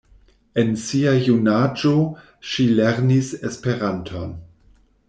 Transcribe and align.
En 0.61 0.71
sia 0.83 1.13
junaĝo 1.27 1.93
ŝi 2.53 2.67
lernis 2.81 3.31
Esperanton. 3.53 4.35